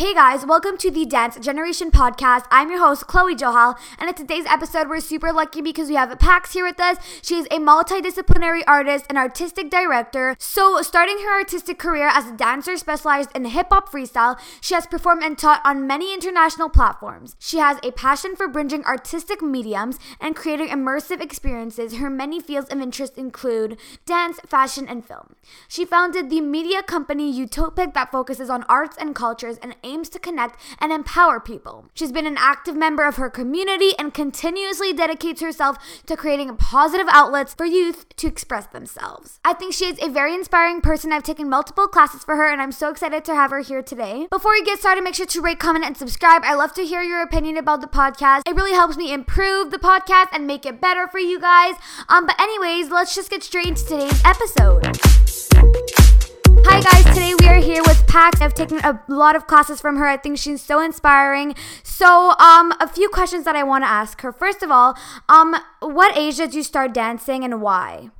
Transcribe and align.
Hey 0.00 0.14
guys, 0.14 0.46
welcome 0.46 0.78
to 0.78 0.90
the 0.90 1.04
Dance 1.04 1.38
Generation 1.40 1.90
podcast. 1.90 2.46
I'm 2.50 2.70
your 2.70 2.78
host, 2.78 3.06
Chloe 3.06 3.36
Johal, 3.36 3.78
and 3.98 4.08
in 4.08 4.14
today's 4.14 4.46
episode, 4.46 4.88
we're 4.88 5.00
super 5.00 5.30
lucky 5.30 5.60
because 5.60 5.90
we 5.90 5.94
have 5.94 6.18
Pax 6.18 6.54
here 6.54 6.64
with 6.64 6.80
us. 6.80 6.96
She 7.20 7.34
is 7.34 7.44
a 7.50 7.58
multidisciplinary 7.58 8.62
artist 8.66 9.04
and 9.10 9.18
artistic 9.18 9.68
director. 9.68 10.36
So, 10.38 10.80
starting 10.80 11.18
her 11.18 11.38
artistic 11.38 11.78
career 11.78 12.08
as 12.08 12.24
a 12.24 12.32
dancer 12.34 12.78
specialized 12.78 13.28
in 13.34 13.44
hip 13.44 13.66
hop 13.70 13.92
freestyle, 13.92 14.40
she 14.62 14.72
has 14.72 14.86
performed 14.86 15.22
and 15.22 15.36
taught 15.36 15.60
on 15.66 15.86
many 15.86 16.14
international 16.14 16.70
platforms. 16.70 17.36
She 17.38 17.58
has 17.58 17.76
a 17.82 17.92
passion 17.92 18.36
for 18.36 18.48
bridging 18.48 18.86
artistic 18.86 19.42
mediums 19.42 19.98
and 20.18 20.34
creating 20.34 20.68
immersive 20.68 21.20
experiences. 21.20 21.96
Her 21.96 22.08
many 22.08 22.40
fields 22.40 22.70
of 22.70 22.80
interest 22.80 23.18
include 23.18 23.76
dance, 24.06 24.40
fashion, 24.46 24.88
and 24.88 25.04
film. 25.04 25.36
She 25.68 25.84
founded 25.84 26.30
the 26.30 26.40
media 26.40 26.82
company 26.82 27.30
YOOTOPIK 27.30 27.92
that 27.92 28.10
focuses 28.10 28.48
on 28.48 28.62
arts 28.62 28.96
and 28.98 29.14
cultures 29.14 29.58
and 29.58 29.76
aims 29.90 30.08
to 30.10 30.18
connect 30.18 30.60
and 30.78 30.92
empower 30.92 31.40
people. 31.40 31.86
She's 31.94 32.12
been 32.12 32.26
an 32.26 32.36
active 32.38 32.76
member 32.76 33.06
of 33.06 33.16
her 33.16 33.30
community 33.30 33.92
and 33.98 34.14
continuously 34.14 34.92
dedicates 34.92 35.40
herself 35.40 35.76
to 36.06 36.16
creating 36.16 36.56
positive 36.56 37.06
outlets 37.10 37.54
for 37.54 37.64
youth 37.64 38.06
to 38.16 38.26
express 38.26 38.66
themselves. 38.66 39.40
I 39.44 39.54
think 39.54 39.74
she 39.74 39.86
is 39.86 39.98
a 40.00 40.08
very 40.08 40.34
inspiring 40.34 40.80
person. 40.80 41.12
I've 41.12 41.22
taken 41.22 41.48
multiple 41.48 41.88
classes 41.88 42.24
for 42.24 42.36
her 42.36 42.50
and 42.50 42.62
I'm 42.62 42.72
so 42.72 42.90
excited 42.90 43.24
to 43.24 43.34
have 43.34 43.50
her 43.50 43.60
here 43.60 43.82
today. 43.82 44.28
Before 44.30 44.52
we 44.52 44.64
get 44.64 44.78
started, 44.78 45.02
make 45.02 45.14
sure 45.14 45.26
to 45.26 45.40
rate, 45.40 45.58
comment, 45.58 45.84
and 45.84 45.96
subscribe. 45.96 46.42
I 46.44 46.54
love 46.54 46.72
to 46.74 46.84
hear 46.84 47.02
your 47.02 47.22
opinion 47.22 47.56
about 47.56 47.80
the 47.80 47.86
podcast. 47.86 48.42
It 48.46 48.54
really 48.54 48.72
helps 48.72 48.96
me 48.96 49.12
improve 49.12 49.70
the 49.70 49.78
podcast 49.78 50.28
and 50.32 50.46
make 50.46 50.66
it 50.66 50.80
better 50.80 51.08
for 51.08 51.18
you 51.18 51.40
guys. 51.40 51.74
Um, 52.08 52.26
but 52.26 52.40
anyways, 52.40 52.90
let's 52.90 53.14
just 53.14 53.30
get 53.30 53.42
straight 53.42 53.66
into 53.66 53.84
today's 53.84 54.22
episode. 54.24 56.29
Hi 56.66 56.80
guys, 56.80 57.04
today 57.14 57.34
we 57.38 57.46
are 57.48 57.60
here 57.60 57.82
with 57.82 58.06
Pax. 58.06 58.40
I've 58.40 58.54
taken 58.54 58.78
a 58.78 59.00
lot 59.08 59.36
of 59.36 59.46
classes 59.46 59.80
from 59.80 59.96
her. 59.96 60.06
I 60.06 60.16
think 60.16 60.38
she's 60.38 60.62
so 60.62 60.80
inspiring. 60.80 61.54
So, 61.82 62.32
um, 62.38 62.72
a 62.80 62.88
few 62.88 63.08
questions 63.08 63.44
that 63.44 63.56
I 63.56 63.62
want 63.62 63.84
to 63.84 63.88
ask 63.88 64.20
her. 64.20 64.32
First 64.32 64.62
of 64.62 64.70
all, 64.70 64.96
um, 65.28 65.56
what 65.80 66.16
age 66.16 66.36
did 66.36 66.54
you 66.54 66.62
start 66.62 66.92
dancing 66.92 67.44
and 67.44 67.60
why? 67.60 68.10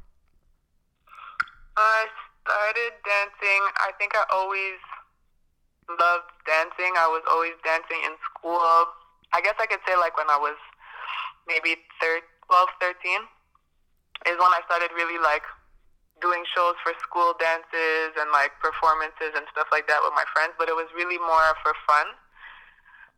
I 1.76 2.06
started 2.44 2.92
dancing. 3.04 3.60
I 3.78 3.92
think 3.98 4.12
I 4.14 4.24
always 4.32 4.78
loved 5.88 6.30
dancing. 6.46 6.92
I 6.98 7.06
was 7.06 7.22
always 7.30 7.54
dancing 7.64 7.98
in 8.04 8.12
school. 8.30 8.58
I 9.32 9.40
guess 9.42 9.54
I 9.60 9.66
could 9.66 9.80
say 9.86 9.96
like 9.96 10.16
when 10.16 10.28
I 10.30 10.38
was 10.38 10.56
maybe 11.46 11.76
thir- 12.00 12.26
12, 12.46 12.68
13 12.80 12.94
is 14.26 14.36
when 14.38 14.52
I 14.52 14.60
started 14.66 14.90
really 14.94 15.18
like 15.22 15.42
doing 16.20 16.44
shows 16.54 16.76
for 16.84 16.92
school 17.00 17.34
dances 17.40 18.16
and 18.16 18.30
like 18.30 18.52
performances 18.60 19.32
and 19.34 19.44
stuff 19.50 19.68
like 19.72 19.88
that 19.88 20.00
with 20.04 20.12
my 20.14 20.24
friends, 20.32 20.54
but 20.56 20.68
it 20.68 20.76
was 20.76 20.88
really 20.94 21.18
more 21.18 21.52
for 21.64 21.72
fun. 21.88 22.06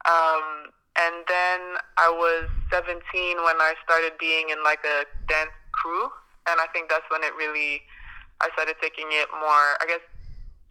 Um, 0.06 0.74
and 0.98 1.24
then 1.26 1.60
I 1.96 2.10
was 2.10 2.50
17 2.70 2.98
when 3.42 3.58
I 3.62 3.74
started 3.84 4.18
being 4.18 4.50
in 4.50 4.62
like 4.62 4.82
a 4.84 5.06
dance 5.26 5.54
crew, 5.72 6.10
and 6.50 6.60
I 6.60 6.66
think 6.74 6.90
that's 6.90 7.06
when 7.08 7.22
it 7.22 7.32
really 7.38 7.82
I 8.42 8.50
started 8.58 8.76
taking 8.82 9.08
it 9.14 9.30
more. 9.30 9.78
I 9.78 9.86
guess 9.86 10.02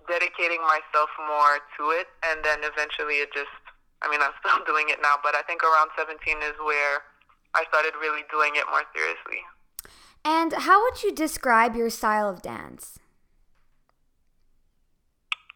dedicating 0.06 0.62
myself 0.62 1.10
more 1.24 1.64
to 1.80 1.84
it, 1.96 2.12
and 2.28 2.44
then 2.44 2.62
eventually 2.68 3.24
it 3.24 3.32
just. 3.34 3.54
I 4.02 4.10
mean, 4.10 4.20
I'm 4.20 4.34
still 4.42 4.62
doing 4.66 4.90
it 4.90 5.00
now, 5.02 5.22
but 5.24 5.34
I 5.34 5.42
think 5.46 5.64
around 5.64 5.94
17 5.96 6.18
is 6.42 6.58
where 6.62 7.06
I 7.54 7.64
started 7.70 7.94
really 8.02 8.26
doing 8.30 8.58
it 8.58 8.66
more 8.70 8.84
seriously. 8.94 9.42
And 10.24 10.54
how 10.54 10.84
would 10.84 11.02
you 11.04 11.12
describe 11.12 11.76
your 11.76 11.90
style 11.90 12.30
of 12.30 12.42
dance? 12.42 13.00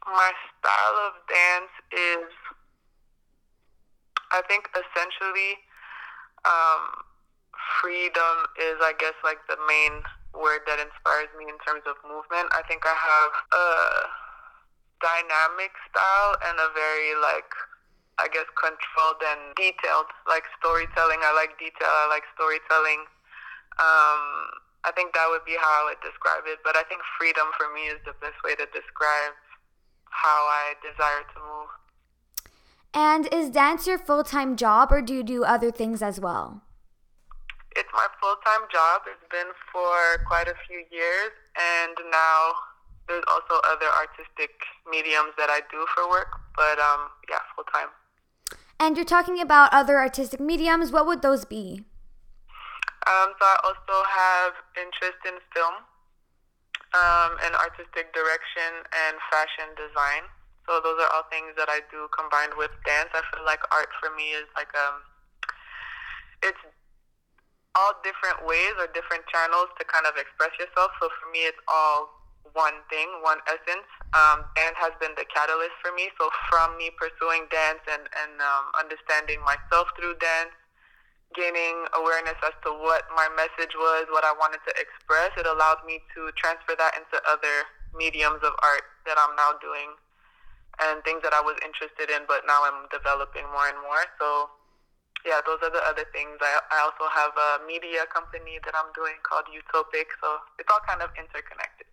My 0.06 0.32
style 0.60 0.98
of 1.08 1.14
dance 1.30 1.74
is, 1.92 2.30
I 4.32 4.42
think, 4.48 4.70
essentially, 4.74 5.58
um, 6.46 7.06
freedom 7.82 8.46
is, 8.62 8.78
I 8.82 8.94
guess, 8.98 9.18
like 9.24 9.42
the 9.50 9.58
main 9.68 10.02
word 10.34 10.62
that 10.68 10.80
inspires 10.80 11.30
me 11.38 11.46
in 11.50 11.58
terms 11.66 11.82
of 11.86 11.98
movement. 12.06 12.50
I 12.54 12.62
think 12.68 12.86
I 12.86 12.94
have 12.94 13.34
a 13.54 13.68
dynamic 15.02 15.74
style 15.90 16.38
and 16.50 16.58
a 16.58 16.70
very, 16.74 17.18
like, 17.22 17.50
I 18.18 18.30
guess, 18.30 18.46
controlled 18.58 19.22
and 19.26 19.54
detailed, 19.58 20.10
like 20.30 20.46
storytelling. 20.58 21.22
I 21.22 21.34
like 21.34 21.58
detail, 21.58 21.90
I 21.90 22.08
like 22.10 22.24
storytelling. 22.34 23.06
Um, 23.76 24.22
I 24.86 24.92
think 24.94 25.14
that 25.14 25.26
would 25.30 25.44
be 25.44 25.58
how 25.60 25.82
I 25.82 25.90
would 25.90 26.02
describe 26.06 26.46
it. 26.46 26.60
But 26.64 26.78
I 26.78 26.84
think 26.84 27.02
freedom 27.18 27.48
for 27.58 27.74
me 27.74 27.90
is 27.90 28.00
the 28.06 28.14
best 28.22 28.38
way 28.46 28.54
to 28.56 28.66
describe 28.70 29.34
how 30.10 30.46
I 30.48 30.78
desire 30.80 31.26
to 31.34 31.40
move. 31.42 31.72
And 32.94 33.28
is 33.34 33.50
dance 33.50 33.88
your 33.88 33.98
full 33.98 34.24
time 34.24 34.56
job 34.56 34.92
or 34.92 35.02
do 35.02 35.14
you 35.14 35.24
do 35.24 35.44
other 35.44 35.72
things 35.72 36.02
as 36.02 36.20
well? 36.20 36.62
It's 37.76 37.90
my 37.94 38.08
full 38.22 38.38
time 38.46 38.70
job. 38.72 39.02
It's 39.10 39.28
been 39.30 39.52
for 39.74 40.24
quite 40.26 40.48
a 40.48 40.56
few 40.68 40.86
years. 40.92 41.34
And 41.58 41.98
now 42.12 42.54
there's 43.10 43.26
also 43.28 43.60
other 43.68 43.92
artistic 44.00 44.56
mediums 44.90 45.34
that 45.38 45.50
I 45.50 45.62
do 45.70 45.86
for 45.94 46.08
work. 46.10 46.40
But 46.56 46.80
um, 46.80 47.10
yeah, 47.30 47.44
full 47.56 47.66
time. 47.74 47.90
And 48.80 48.96
you're 48.96 49.06
talking 49.06 49.42
about 49.42 49.74
other 49.74 49.98
artistic 49.98 50.40
mediums. 50.40 50.92
What 50.92 51.06
would 51.06 51.22
those 51.22 51.44
be? 51.44 51.84
Um, 53.06 53.38
so 53.38 53.44
I 53.46 53.58
also 53.62 53.96
have 54.02 54.52
interest 54.74 55.22
in 55.30 55.38
film 55.54 55.86
um, 56.98 57.32
and 57.46 57.54
artistic 57.62 58.10
direction 58.18 58.82
and 58.82 59.14
fashion 59.30 59.70
design. 59.78 60.26
So 60.66 60.82
those 60.82 60.98
are 60.98 61.12
all 61.14 61.30
things 61.30 61.54
that 61.62 61.70
I 61.70 61.86
do 61.94 62.10
combined 62.10 62.58
with 62.58 62.74
dance. 62.82 63.14
I 63.14 63.22
feel 63.30 63.46
like 63.46 63.62
art 63.70 63.94
for 64.02 64.10
me 64.18 64.34
is 64.34 64.50
like 64.58 64.74
um, 64.74 65.06
it's 66.42 66.64
all 67.78 67.94
different 68.02 68.42
ways 68.50 68.74
or 68.82 68.90
different 68.90 69.22
channels 69.30 69.70
to 69.78 69.86
kind 69.86 70.10
of 70.10 70.18
express 70.18 70.56
yourself. 70.58 70.90
So 70.98 71.12
for 71.22 71.30
me, 71.30 71.46
it's 71.46 71.62
all 71.70 72.10
one 72.58 72.82
thing, 72.90 73.06
one 73.22 73.38
essence. 73.46 73.86
Um, 74.18 74.50
dance 74.58 74.80
has 74.82 74.98
been 74.98 75.14
the 75.14 75.30
catalyst 75.30 75.78
for 75.86 75.94
me. 75.94 76.10
So 76.18 76.34
from 76.50 76.74
me 76.82 76.90
pursuing 76.98 77.46
dance 77.54 77.86
and 77.86 78.10
and 78.26 78.42
um, 78.42 78.74
understanding 78.82 79.46
myself 79.46 79.94
through 79.94 80.18
dance 80.18 80.58
gaining 81.34 81.90
awareness 81.98 82.38
as 82.46 82.54
to 82.64 82.70
what 82.86 83.10
my 83.18 83.26
message 83.34 83.74
was, 83.74 84.06
what 84.14 84.24
I 84.24 84.32
wanted 84.38 84.62
to 84.70 84.74
express, 84.78 85.34
it 85.36 85.50
allowed 85.50 85.82
me 85.84 86.00
to 86.14 86.30
transfer 86.38 86.78
that 86.78 86.94
into 86.94 87.18
other 87.26 87.66
mediums 87.98 88.44
of 88.46 88.54
art 88.62 88.86
that 89.10 89.18
I'm 89.18 89.34
now 89.34 89.58
doing 89.58 89.98
and 90.84 91.00
things 91.08 91.24
that 91.24 91.32
I 91.32 91.40
was 91.40 91.56
interested 91.64 92.12
in, 92.12 92.28
but 92.28 92.44
now 92.44 92.68
I'm 92.68 92.92
developing 92.92 93.48
more 93.48 93.68
and 93.72 93.80
more. 93.80 94.04
So, 94.20 94.52
yeah, 95.24 95.40
those 95.48 95.64
are 95.64 95.72
the 95.72 95.82
other 95.88 96.04
things. 96.12 96.36
I, 96.44 96.60
I 96.68 96.84
also 96.84 97.08
have 97.08 97.32
a 97.32 97.64
media 97.64 98.04
company 98.12 98.60
that 98.68 98.76
I'm 98.76 98.92
doing 98.92 99.16
called 99.24 99.48
YOOTOPIK, 99.48 100.12
so 100.20 100.44
it's 100.60 100.68
all 100.68 100.84
kind 100.84 101.00
of 101.00 101.16
interconnected. 101.16 101.88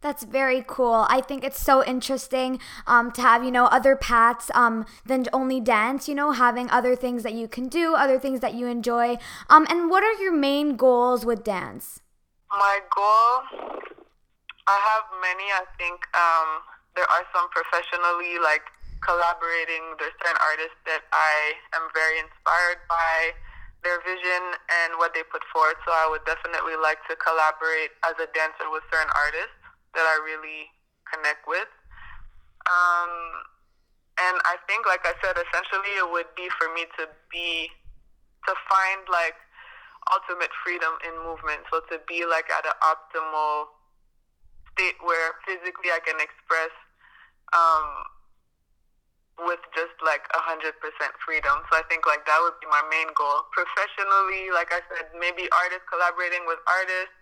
That's 0.00 0.24
very 0.24 0.64
cool. 0.66 1.04
I 1.10 1.20
think 1.20 1.44
it's 1.44 1.60
so 1.60 1.84
interesting 1.84 2.58
um, 2.86 3.12
to 3.12 3.20
have, 3.20 3.44
you 3.44 3.50
know, 3.50 3.66
other 3.66 3.96
paths 3.96 4.50
um, 4.54 4.86
than 5.04 5.26
only 5.30 5.60
dance, 5.60 6.08
you 6.08 6.14
know, 6.14 6.32
having 6.32 6.70
other 6.70 6.96
things 6.96 7.22
that 7.22 7.34
you 7.34 7.46
can 7.46 7.68
do, 7.68 7.94
other 7.94 8.18
things 8.18 8.40
that 8.40 8.54
you 8.54 8.66
enjoy. 8.66 9.18
Um, 9.50 9.66
and 9.68 9.90
what 9.90 10.02
are 10.02 10.16
your 10.16 10.32
main 10.32 10.76
goals 10.76 11.26
with 11.26 11.44
dance? 11.44 12.00
My 12.48 12.80
goal, 12.96 13.44
I 14.66 14.76
have 14.88 15.04
many. 15.20 15.44
I 15.52 15.68
think 15.76 16.00
um, 16.16 16.64
there 16.96 17.04
are 17.04 17.24
some 17.36 17.52
professionally, 17.52 18.40
like 18.40 18.64
collaborating. 19.04 20.00
There's 20.00 20.16
certain 20.24 20.40
artists 20.40 20.80
that 20.88 21.04
I 21.12 21.60
am 21.76 21.84
very 21.92 22.24
inspired 22.24 22.80
by 22.88 23.36
their 23.84 24.00
vision 24.00 24.56
and 24.80 24.96
what 24.96 25.12
they 25.12 25.28
put 25.28 25.44
forward. 25.52 25.76
So 25.84 25.92
I 25.92 26.08
would 26.08 26.24
definitely 26.24 26.80
like 26.80 27.04
to 27.12 27.16
collaborate 27.20 27.92
as 28.00 28.16
a 28.16 28.28
dancer 28.32 28.64
with 28.72 28.80
certain 28.88 29.12
artists 29.12 29.59
that 29.94 30.06
I 30.06 30.16
really 30.22 30.70
connect 31.10 31.46
with. 31.46 31.70
Um, 32.68 33.12
and 34.20 34.36
I 34.44 34.60
think, 34.68 34.84
like 34.84 35.02
I 35.02 35.16
said, 35.24 35.34
essentially 35.34 35.96
it 35.96 36.06
would 36.06 36.28
be 36.36 36.46
for 36.60 36.68
me 36.76 36.84
to 37.00 37.08
be, 37.32 37.72
to 38.46 38.52
find 38.68 39.02
like 39.08 39.34
ultimate 40.12 40.52
freedom 40.62 40.92
in 41.06 41.14
movement. 41.24 41.64
So 41.72 41.80
to 41.92 42.00
be 42.04 42.24
like 42.28 42.48
at 42.52 42.64
an 42.64 42.76
optimal 42.84 43.72
state 44.72 44.98
where 45.02 45.34
physically 45.44 45.90
I 45.92 46.00
can 46.04 46.20
express 46.20 46.72
um, 47.52 49.46
with 49.48 49.60
just 49.72 49.96
like 50.04 50.24
a 50.36 50.40
hundred 50.44 50.76
percent 50.80 51.12
freedom. 51.24 51.64
So 51.72 51.80
I 51.80 51.84
think 51.88 52.04
like 52.04 52.24
that 52.28 52.40
would 52.44 52.56
be 52.60 52.68
my 52.68 52.84
main 52.92 53.08
goal. 53.16 53.48
Professionally, 53.56 54.52
like 54.52 54.72
I 54.72 54.84
said, 54.92 55.12
maybe 55.16 55.48
artists 55.52 55.88
collaborating 55.88 56.44
with 56.44 56.60
artists 56.68 57.19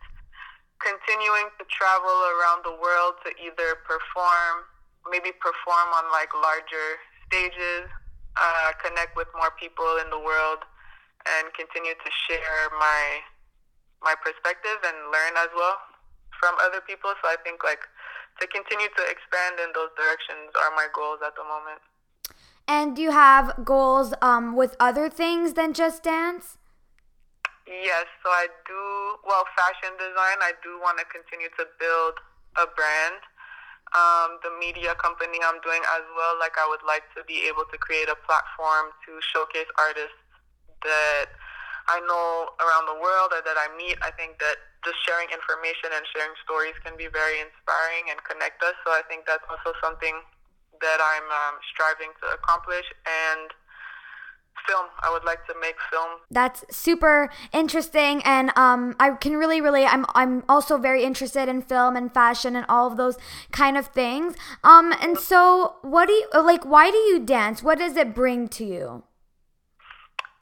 continuing 0.78 1.50
to 1.58 1.64
travel 1.66 2.16
around 2.38 2.62
the 2.62 2.75
world 2.78 3.19
to 3.26 3.30
either 3.38 3.82
perform, 3.86 4.66
maybe 5.10 5.34
perform 5.38 5.88
on 5.94 6.06
like 6.14 6.30
larger 6.34 6.88
stages, 7.26 7.90
uh, 8.38 8.70
connect 8.82 9.16
with 9.19 9.28
more 9.34 9.50
people 9.58 9.98
in 10.02 10.08
the 10.10 10.19
world, 10.19 10.62
and 11.26 11.50
continue 11.54 11.94
to 11.94 12.10
share 12.26 12.70
my 12.78 13.22
my 13.98 14.14
perspective 14.22 14.78
and 14.86 15.10
learn 15.10 15.34
as 15.42 15.50
well 15.54 15.75
from 16.38 16.54
other 16.62 16.80
people. 16.86 17.10
So 17.19 17.28
I 17.28 17.36
think 17.42 17.64
like 17.66 17.82
to 18.40 18.46
continue 18.46 18.86
to 18.86 19.02
expand 19.10 19.58
in 19.58 19.75
those 19.75 19.90
directions 19.98 20.54
are 20.54 20.70
my 20.75 20.86
goals 20.94 21.19
at 21.26 21.34
the 21.34 21.42
moment. 21.42 21.82
And 22.69 22.94
do 22.94 23.02
you 23.02 23.10
have 23.10 23.64
goals 23.64 24.14
um, 24.22 24.54
with 24.54 24.76
other 24.78 25.08
things 25.08 25.54
than 25.54 25.72
just 25.72 26.02
dance? 26.02 26.58
Yes, 27.69 28.09
so 28.25 28.32
I 28.32 28.49
do, 28.65 28.81
well, 29.29 29.44
fashion 29.53 29.93
design, 30.00 30.41
I 30.41 30.56
do 30.65 30.81
want 30.81 30.97
to 30.97 31.05
continue 31.12 31.53
to 31.61 31.69
build 31.76 32.17
a 32.56 32.65
brand. 32.65 33.20
Um, 33.93 34.41
the 34.41 34.49
media 34.56 34.97
company 34.97 35.37
I'm 35.44 35.61
doing 35.61 35.85
as 35.97 36.05
well, 36.17 36.41
like 36.41 36.56
I 36.56 36.65
would 36.65 36.81
like 36.88 37.05
to 37.12 37.20
be 37.29 37.44
able 37.44 37.69
to 37.69 37.76
create 37.76 38.09
a 38.09 38.17
platform 38.25 38.97
to 39.05 39.20
showcase 39.20 39.69
artists 39.76 40.17
that 40.81 41.29
I 41.93 42.00
know 42.09 42.53
around 42.56 42.88
the 42.88 42.97
world 42.97 43.37
or 43.37 43.44
that 43.44 43.61
I 43.61 43.69
meet. 43.76 44.00
I 44.00 44.17
think 44.17 44.41
that 44.41 44.56
just 44.85 45.00
sharing 45.05 45.29
information 45.29 45.93
and 45.93 46.05
sharing 46.12 46.32
stories 46.44 46.76
can 46.81 46.97
be 46.97 47.12
very 47.12 47.41
inspiring 47.44 48.09
and 48.12 48.21
connect 48.25 48.64
us. 48.64 48.76
So 48.85 48.97
I 48.97 49.05
think 49.12 49.29
that's 49.29 49.44
also 49.49 49.76
something 49.85 50.21
that 50.81 51.00
I'm 51.05 51.29
um, 51.29 51.61
striving 51.69 52.12
to 52.25 52.32
accomplish. 52.32 52.88
And 53.05 53.53
film. 54.66 54.87
I 55.02 55.10
would 55.12 55.25
like 55.25 55.46
to 55.46 55.55
make 55.60 55.76
film. 55.90 56.20
That's 56.31 56.64
super 56.70 57.31
interesting, 57.52 58.22
and 58.25 58.50
um, 58.56 58.96
I 58.99 59.10
can 59.10 59.37
really 59.37 59.60
relate. 59.60 59.87
I'm 59.87 60.06
I'm 60.14 60.44
also 60.49 60.78
very 60.78 61.05
interested 61.05 61.49
in 61.49 61.62
film 61.62 61.96
and 61.96 62.12
fashion 62.12 62.56
and 62.56 62.66
all 62.69 62.87
of 62.87 62.96
those 62.96 63.19
kind 63.52 63.76
of 63.76 63.88
things. 63.88 64.34
Um, 64.64 64.93
and 65.00 65.19
so, 65.19 65.76
what 65.82 66.06
do 66.06 66.14
you 66.14 66.28
like? 66.34 66.64
Why 66.64 66.90
do 66.90 66.99
you 66.99 67.20
dance? 67.20 67.62
What 67.62 67.78
does 67.78 67.96
it 67.96 68.14
bring 68.14 68.49
to 68.49 68.64
you? 68.64 69.05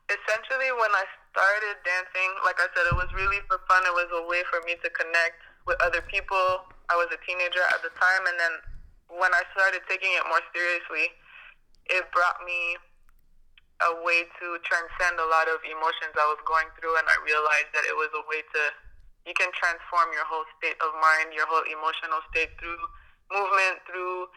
Essentially, 0.07 0.71
when 0.79 0.93
I 0.95 1.05
started 1.35 1.77
dancing, 1.83 2.31
like 2.47 2.57
I 2.63 2.71
said, 2.73 2.87
it 2.89 2.97
was 2.97 3.11
really 3.13 3.43
for 3.51 3.59
fun. 3.69 3.83
It 3.85 3.93
was 3.93 4.09
a 4.15 4.25
way 4.31 4.41
for 4.49 4.63
me 4.65 4.79
to 4.81 4.89
connect 4.95 5.43
with 5.67 5.77
other 5.83 6.01
people. 6.07 6.65
I 6.89 6.95
was 6.95 7.11
a 7.11 7.19
teenager 7.27 7.61
at 7.75 7.83
the 7.83 7.91
time, 7.99 8.23
and 8.31 8.39
then 8.39 8.55
when 9.19 9.35
I 9.35 9.43
started 9.53 9.83
taking 9.91 10.15
it 10.15 10.25
more 10.31 10.41
seriously, 10.55 11.11
it 11.91 12.07
brought 12.15 12.39
me 12.47 12.79
a 13.85 13.93
way 14.01 14.25
to 14.25 14.47
transcend 14.65 15.21
a 15.21 15.29
lot 15.29 15.51
of 15.53 15.61
emotions 15.69 16.17
I 16.17 16.27
was 16.33 16.41
going 16.49 16.69
through, 16.81 16.97
and 16.97 17.05
I 17.05 17.17
realized 17.25 17.71
that 17.77 17.85
it 17.85 17.97
was 17.97 18.09
a 18.17 18.25
way 18.29 18.41
to 18.41 18.63
you 19.27 19.35
can 19.35 19.51
transform 19.59 20.15
your 20.15 20.23
whole 20.23 20.47
state 20.55 20.79
of 20.79 20.95
mind, 21.03 21.35
your 21.35 21.51
whole 21.51 21.67
emotional 21.67 22.23
state 22.31 22.55
through 22.63 22.79
movement, 23.27 23.83
through 23.91 24.31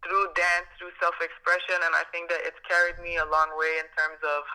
through 0.00 0.30
dance, 0.38 0.70
through 0.78 0.94
self-expression, 1.02 1.82
and 1.82 1.92
I 1.92 2.06
think 2.14 2.30
that 2.30 2.46
it's 2.46 2.58
carried 2.64 3.02
me 3.02 3.18
a 3.18 3.26
long 3.26 3.50
way 3.58 3.82
in 3.82 3.88
terms 3.98 4.22
of 4.22 4.46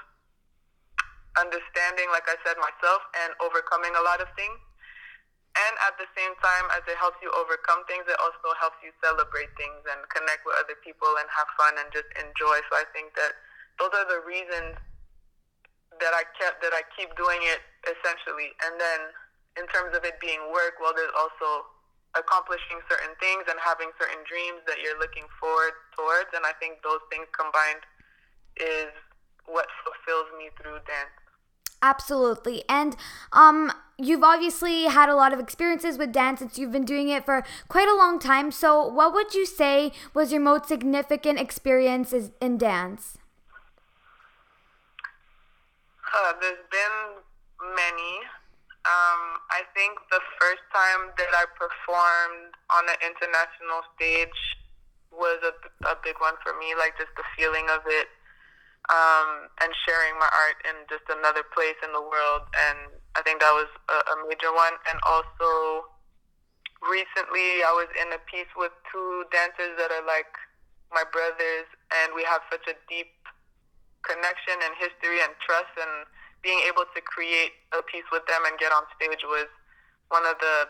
understanding, 1.35 2.07
like 2.15 2.23
I 2.31 2.39
said, 2.47 2.55
myself 2.63 3.03
and 3.27 3.35
overcoming 3.43 3.91
a 3.91 4.03
lot 4.07 4.23
of 4.23 4.31
things. 4.39 4.55
And 5.53 5.73
at 5.85 5.99
the 6.01 6.07
same 6.17 6.33
time, 6.41 6.65
as 6.73 6.81
it 6.89 6.97
helps 6.97 7.19
you 7.21 7.29
overcome 7.35 7.85
things, 7.85 8.07
it 8.09 8.17
also 8.23 8.55
helps 8.57 8.79
you 8.81 8.95
celebrate 9.03 9.53
things 9.53 9.83
and 9.85 10.01
connect 10.09 10.47
with 10.47 10.57
other 10.57 10.79
people 10.81 11.11
and 11.21 11.27
have 11.29 11.49
fun 11.59 11.77
and 11.77 11.91
just 11.93 12.09
enjoy. 12.17 12.57
So 12.71 12.79
I 12.79 12.87
think 12.95 13.13
that 13.19 13.37
those 13.79 13.93
are 13.93 14.07
the 14.07 14.21
reasons 14.25 14.77
that 15.99 16.13
I 16.13 16.25
kept 16.37 16.61
that 16.61 16.73
I 16.73 16.81
keep 16.97 17.13
doing 17.15 17.39
it 17.43 17.61
essentially. 17.85 18.53
And 18.65 18.79
then 18.79 18.99
in 19.59 19.65
terms 19.69 19.93
of 19.93 20.01
it 20.05 20.17
being 20.17 20.41
work, 20.49 20.81
well, 20.81 20.93
there's 20.95 21.13
also 21.13 21.69
accomplishing 22.13 22.77
certain 22.89 23.13
things 23.17 23.45
and 23.49 23.57
having 23.61 23.89
certain 23.97 24.21
dreams 24.25 24.61
that 24.69 24.81
you're 24.81 24.97
looking 24.97 25.25
forward 25.41 25.73
towards. 25.97 26.29
And 26.33 26.45
I 26.45 26.53
think 26.61 26.81
those 26.85 27.01
things 27.09 27.25
combined 27.33 27.83
is 28.57 28.93
what 29.45 29.65
fulfills 29.81 30.29
me 30.37 30.49
through 30.57 30.81
dance. 30.85 31.13
Absolutely. 31.81 32.63
And 32.69 32.95
um 33.33 33.71
you've 33.97 34.23
obviously 34.23 34.85
had 34.85 35.09
a 35.09 35.15
lot 35.15 35.33
of 35.33 35.39
experiences 35.39 35.97
with 35.97 36.11
dance 36.11 36.39
since 36.39 36.57
you've 36.57 36.71
been 36.71 36.85
doing 36.85 37.09
it 37.09 37.25
for 37.25 37.43
quite 37.67 37.89
a 37.89 37.95
long 37.95 38.19
time. 38.19 38.51
So, 38.51 38.87
what 38.87 39.13
would 39.13 39.33
you 39.33 39.45
say 39.45 39.91
was 40.13 40.31
your 40.31 40.41
most 40.41 40.67
significant 40.67 41.39
experience 41.39 42.13
in 42.13 42.57
dance? 42.57 43.17
Uh, 46.13 46.33
there's 46.39 46.61
been 46.69 46.97
many. 47.73 48.13
Um, 48.85 49.41
I 49.49 49.65
think 49.73 49.97
the 50.13 50.21
first 50.37 50.61
time 50.69 51.09
that 51.17 51.31
I 51.33 51.49
performed 51.57 52.53
on 52.69 52.83
an 52.85 52.99
international 53.01 53.81
stage 53.95 54.39
was 55.09 55.41
a, 55.41 55.53
a 55.89 55.95
big 56.05 56.19
one 56.21 56.37
for 56.45 56.53
me, 56.59 56.77
like 56.77 56.93
just 57.01 57.13
the 57.17 57.25
feeling 57.33 57.65
of 57.73 57.81
it 57.89 58.07
um, 58.91 59.47
and 59.63 59.71
sharing 59.87 60.19
my 60.19 60.27
art 60.27 60.59
in 60.67 60.75
just 60.91 61.07
another 61.07 61.47
place 61.55 61.79
in 61.81 61.95
the 61.95 62.03
world. 62.03 62.43
And 62.69 62.91
I 63.15 63.23
think 63.23 63.39
that 63.39 63.55
was 63.55 63.71
a, 63.87 63.97
a 64.13 64.15
major 64.27 64.51
one. 64.51 64.75
And 64.91 64.99
also, 65.07 65.87
recently 66.83 67.63
I 67.63 67.71
was 67.71 67.87
in 67.95 68.11
a 68.11 68.19
piece 68.27 68.51
with 68.59 68.75
two 68.91 69.23
dancers 69.31 69.79
that 69.79 69.89
are 69.89 70.05
like 70.05 70.29
my 70.91 71.07
brothers, 71.09 71.65
and 72.03 72.13
we 72.13 72.21
have 72.27 72.43
such 72.51 72.67
a 72.67 72.75
deep 72.91 73.09
connection 74.03 74.59
and 74.63 74.73
history 74.77 75.19
and 75.23 75.31
trust 75.43 75.73
and 75.79 76.07
being 76.43 76.59
able 76.67 76.83
to 76.91 76.99
create 77.01 77.55
a 77.71 77.81
piece 77.87 78.05
with 78.11 78.23
them 78.27 78.43
and 78.45 78.59
get 78.59 78.71
on 78.75 78.83
stage 78.99 79.23
was 79.23 79.47
one 80.11 80.27
of 80.27 80.35
the 80.39 80.67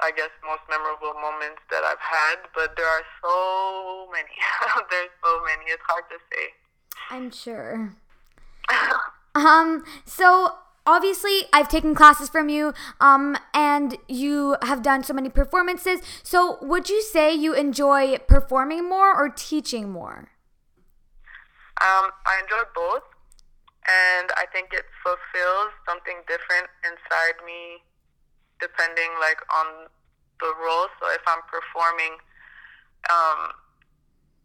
I 0.00 0.10
guess 0.12 0.28
most 0.44 0.60
memorable 0.68 1.18
moments 1.20 1.62
that 1.70 1.82
I've 1.82 1.96
had, 1.98 2.36
but 2.54 2.76
there 2.76 2.86
are 2.86 3.02
so 3.24 4.06
many. 4.12 4.28
There's 4.90 5.08
so 5.24 5.40
many. 5.44 5.70
It's 5.72 5.82
hard 5.88 6.04
to 6.10 6.18
say. 6.30 6.44
I'm 7.10 7.30
sure. 7.30 7.94
um 9.34 9.84
so 10.04 10.56
obviously 10.86 11.42
I've 11.52 11.68
taken 11.68 11.94
classes 11.94 12.28
from 12.28 12.48
you 12.48 12.74
um 13.00 13.36
and 13.54 13.96
you 14.08 14.56
have 14.62 14.82
done 14.82 15.02
so 15.02 15.14
many 15.14 15.28
performances. 15.28 16.00
So 16.22 16.58
would 16.60 16.88
you 16.88 17.00
say 17.00 17.34
you 17.34 17.54
enjoy 17.54 18.18
performing 18.18 18.88
more 18.88 19.16
or 19.16 19.28
teaching 19.28 19.90
more? 19.90 20.30
Um, 21.84 22.08
I 22.24 22.40
enjoy 22.40 22.64
both, 22.72 23.04
and 23.84 24.32
I 24.34 24.48
think 24.50 24.72
it 24.72 24.88
fulfills 25.04 25.70
something 25.84 26.24
different 26.24 26.66
inside 26.82 27.36
me, 27.44 27.84
depending 28.58 29.12
like 29.20 29.38
on 29.52 29.86
the 30.40 30.50
role. 30.56 30.88
So 30.98 31.12
if 31.12 31.22
I'm 31.28 31.44
performing, 31.48 32.16
um, 33.12 33.40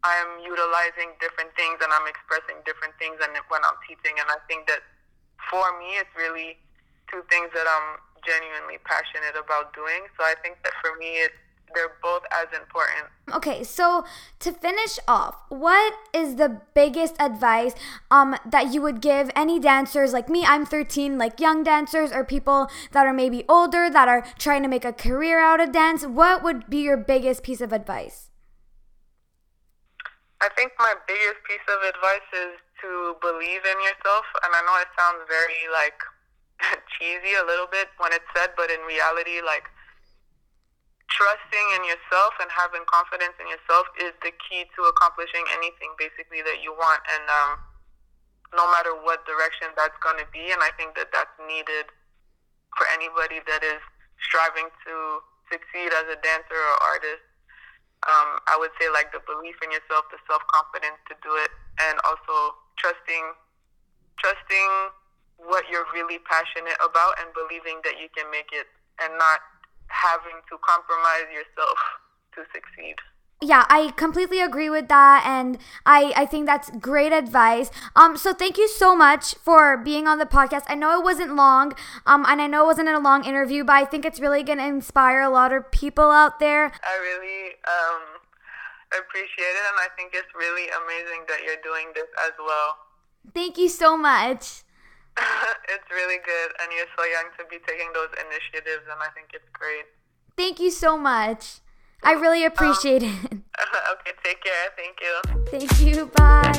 I'm 0.02 0.42
utilizing 0.42 1.14
different 1.22 1.54
things 1.54 1.78
and 1.82 1.90
I'm 1.90 2.06
expressing 2.10 2.58
different 2.66 2.94
things 2.98 3.18
than 3.22 3.34
when 3.48 3.62
I'm 3.62 3.78
teaching. 3.86 4.18
And 4.18 4.28
I 4.30 4.38
think 4.50 4.66
that 4.66 4.82
for 5.50 5.62
me, 5.78 5.98
it's 5.98 6.10
really 6.14 6.58
two 7.10 7.22
things 7.30 7.50
that 7.54 7.66
I'm 7.66 7.98
genuinely 8.22 8.78
passionate 8.86 9.34
about 9.34 9.74
doing. 9.74 10.06
So 10.18 10.26
I 10.26 10.34
think 10.42 10.62
that 10.62 10.74
for 10.82 10.94
me, 10.98 11.22
it's 11.22 11.41
they're 11.74 11.96
both 12.02 12.22
as 12.32 12.48
important. 12.58 13.08
Okay, 13.32 13.64
so 13.64 14.04
to 14.40 14.52
finish 14.52 14.98
off, 15.08 15.36
what 15.48 15.94
is 16.12 16.36
the 16.36 16.60
biggest 16.74 17.14
advice 17.20 17.74
um 18.10 18.36
that 18.44 18.72
you 18.72 18.82
would 18.82 19.00
give 19.00 19.30
any 19.34 19.58
dancers 19.58 20.12
like 20.12 20.28
me? 20.28 20.44
I'm 20.44 20.66
13, 20.66 21.18
like 21.18 21.40
young 21.40 21.62
dancers 21.62 22.12
or 22.12 22.24
people 22.24 22.68
that 22.92 23.06
are 23.06 23.14
maybe 23.14 23.44
older 23.48 23.88
that 23.88 24.08
are 24.08 24.26
trying 24.38 24.62
to 24.62 24.68
make 24.68 24.84
a 24.84 24.92
career 24.92 25.40
out 25.40 25.60
of 25.60 25.72
dance. 25.72 26.04
What 26.04 26.42
would 26.42 26.68
be 26.68 26.82
your 26.82 26.96
biggest 26.96 27.42
piece 27.42 27.60
of 27.60 27.72
advice? 27.72 28.30
I 30.42 30.50
think 30.58 30.72
my 30.78 30.94
biggest 31.06 31.38
piece 31.46 31.66
of 31.70 31.78
advice 31.86 32.28
is 32.34 32.58
to 32.82 33.14
believe 33.22 33.62
in 33.62 33.78
yourself, 33.86 34.26
and 34.42 34.50
I 34.50 34.60
know 34.66 34.76
it 34.82 34.90
sounds 34.98 35.22
very 35.30 35.70
like 35.70 35.94
cheesy 36.98 37.38
a 37.38 37.46
little 37.46 37.70
bit 37.70 37.88
when 37.98 38.12
it's 38.12 38.26
said, 38.34 38.50
but 38.58 38.70
in 38.70 38.82
reality, 38.82 39.38
like 39.38 39.70
trusting 41.12 41.66
in 41.76 41.82
yourself 41.84 42.32
and 42.40 42.48
having 42.48 42.82
confidence 42.88 43.36
in 43.36 43.46
yourself 43.46 43.84
is 44.00 44.16
the 44.24 44.32
key 44.48 44.64
to 44.74 44.80
accomplishing 44.88 45.44
anything 45.52 45.92
basically 46.00 46.40
that 46.42 46.64
you 46.64 46.72
want. 46.72 47.04
And 47.12 47.24
um, 47.28 47.50
no 48.54 48.68
matter 48.68 48.92
what 49.00 49.24
direction 49.24 49.72
that's 49.76 49.96
going 50.04 50.20
to 50.20 50.28
be 50.30 50.52
and 50.52 50.60
i 50.60 50.70
think 50.76 50.92
that 50.94 51.08
that's 51.12 51.32
needed 51.48 51.88
for 52.76 52.84
anybody 52.92 53.40
that 53.48 53.64
is 53.64 53.80
striving 54.20 54.68
to 54.84 54.94
succeed 55.52 55.92
as 55.92 56.08
a 56.08 56.16
dancer 56.24 56.56
or 56.56 56.76
artist. 56.96 57.24
Um, 58.04 58.40
i 58.48 58.56
would 58.56 58.72
say 58.80 58.88
like 58.92 59.12
the 59.12 59.24
belief 59.24 59.56
in 59.64 59.72
yourself 59.72 60.08
the 60.12 60.20
self-confidence 60.28 61.00
to 61.08 61.14
do 61.24 61.32
it 61.40 61.52
and 61.80 61.96
also 62.04 62.56
trusting 62.76 63.24
trusting 64.20 64.70
what 65.40 65.66
you're 65.72 65.88
really 65.90 66.22
passionate 66.28 66.78
about 66.78 67.18
and 67.18 67.32
believing 67.34 67.82
that 67.82 67.98
you 67.98 68.06
can 68.14 68.28
make 68.30 68.52
it 68.54 68.68
and 69.02 69.10
not 69.18 69.42
having 69.88 70.38
to 70.48 70.58
compromise 70.66 71.28
yourself 71.32 71.78
to 72.34 72.42
succeed. 72.52 72.96
Yeah, 73.42 73.66
I 73.68 73.90
completely 73.96 74.40
agree 74.40 74.70
with 74.70 74.86
that 74.86 75.24
and 75.26 75.58
I 75.84 76.12
I 76.14 76.26
think 76.26 76.46
that's 76.46 76.70
great 76.78 77.12
advice. 77.12 77.72
Um 77.96 78.16
so 78.16 78.32
thank 78.32 78.56
you 78.56 78.68
so 78.68 78.94
much 78.94 79.34
for 79.34 79.76
being 79.76 80.06
on 80.06 80.18
the 80.18 80.26
podcast. 80.26 80.62
I 80.68 80.76
know 80.76 80.96
it 80.96 81.02
wasn't 81.02 81.34
long 81.34 81.74
um 82.06 82.24
and 82.28 82.40
I 82.40 82.46
know 82.46 82.62
it 82.62 82.66
wasn't 82.66 82.88
a 82.88 83.00
long 83.00 83.24
interview, 83.24 83.64
but 83.64 83.74
I 83.74 83.84
think 83.84 84.04
it's 84.04 84.20
really 84.20 84.44
going 84.44 84.58
to 84.58 84.66
inspire 84.66 85.20
a 85.22 85.28
lot 85.28 85.52
of 85.52 85.72
people 85.72 86.08
out 86.10 86.38
there. 86.38 86.70
I 86.70 86.94
really 87.02 87.58
um 87.66 88.22
appreciate 88.94 89.54
it 89.58 89.64
and 89.74 89.78
I 89.80 89.88
think 89.96 90.14
it's 90.14 90.32
really 90.38 90.70
amazing 90.70 91.26
that 91.26 91.42
you're 91.44 91.62
doing 91.64 91.90
this 91.96 92.10
as 92.24 92.32
well. 92.38 92.76
Thank 93.34 93.58
you 93.58 93.68
so 93.68 93.96
much. 93.96 94.62
it's 95.72 95.88
really 95.90 96.18
good, 96.24 96.50
and 96.60 96.72
you're 96.72 96.90
so 96.96 97.04
young 97.04 97.28
to 97.38 97.44
be 97.50 97.58
taking 97.66 97.92
those 97.92 98.12
initiatives, 98.16 98.84
and 98.90 99.00
I 99.00 99.10
think 99.14 99.30
it's 99.32 99.48
great. 99.52 99.86
Thank 100.36 100.60
you 100.60 100.70
so 100.70 100.96
much. 100.96 101.60
I 102.02 102.12
really 102.12 102.44
appreciate 102.44 103.02
um, 103.02 103.08
it. 103.24 103.32
okay, 103.92 104.12
take 104.24 104.42
care. 104.42 104.68
Thank 104.76 104.98
you. 105.00 105.14
Thank 105.50 105.96
you. 105.96 106.06
Bye. 106.06 106.58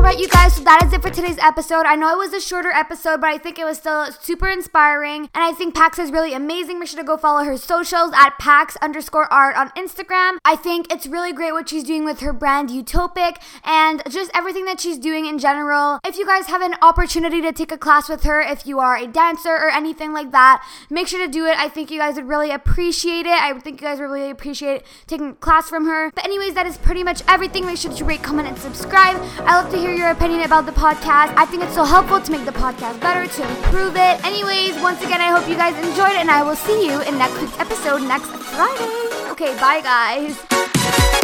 All 0.00 0.06
right, 0.06 0.18
you 0.18 0.28
guys, 0.28 0.54
so 0.54 0.64
that 0.64 0.82
is 0.82 0.94
it 0.94 1.02
for 1.02 1.10
today's 1.10 1.36
episode. 1.36 1.84
I 1.84 1.94
know 1.94 2.10
it 2.10 2.16
was 2.16 2.32
a 2.32 2.40
shorter 2.40 2.70
episode, 2.70 3.20
but 3.20 3.28
I 3.28 3.36
think 3.36 3.58
it 3.58 3.66
was 3.66 3.76
still 3.76 4.10
super 4.12 4.48
inspiring. 4.48 5.28
And 5.34 5.44
I 5.44 5.52
think 5.52 5.74
Pax 5.74 5.98
is 5.98 6.10
really 6.10 6.32
amazing. 6.32 6.78
Make 6.78 6.88
sure 6.88 6.98
to 6.98 7.06
go 7.06 7.18
follow 7.18 7.44
her 7.44 7.58
socials 7.58 8.10
at 8.14 8.38
Pax 8.38 8.76
underscore 8.80 9.30
art 9.30 9.56
on 9.56 9.68
Instagram. 9.72 10.38
I 10.42 10.56
think 10.56 10.90
it's 10.90 11.06
really 11.06 11.34
great 11.34 11.52
what 11.52 11.68
she's 11.68 11.84
doing 11.84 12.06
with 12.06 12.20
her 12.20 12.32
brand 12.32 12.70
YOOTOPIK 12.70 13.42
and 13.62 14.02
just 14.08 14.30
everything 14.32 14.64
that 14.64 14.80
she's 14.80 14.96
doing 14.96 15.26
in 15.26 15.38
general. 15.38 16.00
If 16.02 16.16
you 16.16 16.24
guys 16.24 16.46
have 16.46 16.62
an 16.62 16.76
opportunity 16.80 17.42
to 17.42 17.52
take 17.52 17.70
a 17.70 17.76
class 17.76 18.08
with 18.08 18.22
her, 18.22 18.40
if 18.40 18.66
you 18.66 18.78
are 18.78 18.96
a 18.96 19.06
dancer 19.06 19.52
or 19.52 19.68
anything 19.68 20.14
like 20.14 20.32
that, 20.32 20.64
make 20.88 21.08
sure 21.08 21.22
to 21.22 21.30
do 21.30 21.44
it. 21.44 21.58
I 21.58 21.68
think 21.68 21.90
you 21.90 21.98
guys 21.98 22.14
would 22.16 22.26
really 22.26 22.50
appreciate 22.50 23.26
it. 23.26 23.38
I 23.38 23.52
think 23.58 23.82
you 23.82 23.86
guys 23.86 24.00
would 24.00 24.06
really 24.06 24.30
appreciate 24.30 24.82
taking 25.06 25.34
class 25.34 25.68
from 25.68 25.84
her. 25.84 26.10
But, 26.14 26.24
anyways, 26.24 26.54
that 26.54 26.66
is 26.66 26.78
pretty 26.78 27.04
much 27.04 27.22
everything. 27.28 27.66
Make 27.66 27.76
sure 27.76 27.92
to 27.92 28.04
rate, 28.06 28.22
comment, 28.22 28.48
and 28.48 28.56
subscribe. 28.56 29.16
I 29.40 29.60
love 29.60 29.70
to 29.72 29.76
hear 29.76 29.89
your 29.96 30.10
opinion 30.10 30.42
about 30.42 30.66
the 30.66 30.72
podcast. 30.72 31.34
I 31.36 31.46
think 31.46 31.62
it's 31.62 31.74
so 31.74 31.84
helpful 31.84 32.20
to 32.20 32.30
make 32.32 32.44
the 32.44 32.52
podcast 32.52 33.00
better, 33.00 33.26
to 33.26 33.42
improve 33.48 33.96
it. 33.96 34.24
Anyways, 34.24 34.80
once 34.82 35.00
again, 35.02 35.20
I 35.20 35.28
hope 35.28 35.48
you 35.48 35.56
guys 35.56 35.76
enjoyed 35.86 36.12
it, 36.12 36.20
and 36.20 36.30
I 36.30 36.42
will 36.42 36.56
see 36.56 36.86
you 36.86 37.00
in 37.02 37.18
next 37.18 37.40
week's 37.40 37.58
episode 37.58 38.02
next 38.02 38.30
Friday. 38.30 39.30
Okay, 39.30 39.54
bye, 39.58 39.80
guys. 39.80 41.19